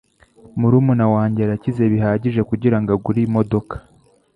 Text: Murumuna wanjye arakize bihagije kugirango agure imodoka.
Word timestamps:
Murumuna 0.59 1.05
wanjye 1.13 1.39
arakize 1.43 1.83
bihagije 1.93 2.41
kugirango 2.49 2.89
agure 2.95 3.19
imodoka. 3.27 3.75